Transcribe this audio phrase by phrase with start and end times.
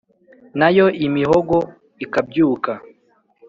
[0.59, 1.55] na yo imihogo
[2.03, 2.71] ikabyuka.